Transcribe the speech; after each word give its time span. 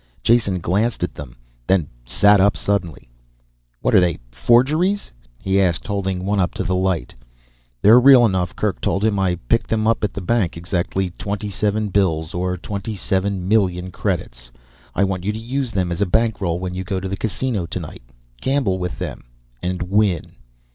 Jason 0.23 0.59
glanced 0.59 1.03
at 1.03 1.13
them 1.13 1.35
then 1.67 1.87
sat 2.07 2.41
up 2.41 2.57
suddenly. 2.57 3.07
"What 3.81 3.93
are 3.93 3.99
they 3.99 4.17
forgeries?" 4.31 5.11
he 5.37 5.61
asked, 5.61 5.85
holding 5.85 6.25
one 6.25 6.39
up 6.39 6.55
to 6.55 6.63
the 6.63 6.73
light. 6.73 7.13
"They're 7.83 7.99
real 7.99 8.25
enough," 8.25 8.55
Kerk 8.55 8.81
told 8.81 9.05
him, 9.05 9.19
"I 9.19 9.35
picked 9.47 9.67
them 9.67 9.85
up 9.85 10.03
at 10.03 10.15
the 10.15 10.19
bank. 10.21 10.57
Exactly 10.57 11.11
twenty 11.11 11.51
seven 11.51 11.89
bills 11.89 12.33
or 12.33 12.57
twenty 12.57 12.95
seven 12.95 13.47
million 13.47 13.91
credits. 13.91 14.49
I 14.95 15.03
want 15.03 15.23
you 15.23 15.31
to 15.33 15.37
use 15.39 15.71
them 15.71 15.91
as 15.91 16.01
a 16.01 16.07
bankroll 16.07 16.57
when 16.59 16.73
you 16.73 16.83
go 16.83 16.99
to 16.99 17.07
the 17.07 17.15
Casino 17.15 17.67
tonight. 17.67 18.01
Gamble 18.41 18.79
with 18.79 18.97
them 18.97 19.25
and 19.61 19.83
win." 19.83 20.31